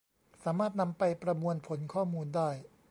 [0.43, 2.49] สามารถนำไปประมวลผลข้อมูลได้